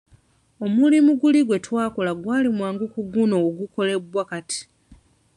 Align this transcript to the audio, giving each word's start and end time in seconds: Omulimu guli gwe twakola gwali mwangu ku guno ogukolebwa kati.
Omulimu 0.65 1.11
guli 1.21 1.39
gwe 1.47 1.57
twakola 1.65 2.11
gwali 2.21 2.49
mwangu 2.57 2.85
ku 2.93 3.01
guno 3.13 3.35
ogukolebwa 3.47 4.23
kati. 4.29 4.61